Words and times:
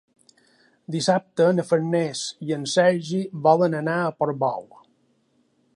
Dissabte 0.95 1.47
na 1.57 1.65
Farners 1.71 2.23
i 2.49 2.57
en 2.59 2.65
Sergi 2.75 3.21
volen 3.49 3.79
anar 3.83 3.99
a 4.07 4.11
Portbou. 4.23 4.69